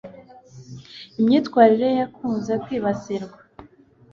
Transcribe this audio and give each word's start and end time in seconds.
Imyitwarire 1.19 1.87
ye 1.91 1.97
yakunze 2.01 2.53
kwibasirwa. 2.63 3.39